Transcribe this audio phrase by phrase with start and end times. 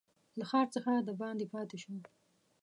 [0.39, 1.95] له ښار څخه دباندي پاته شو.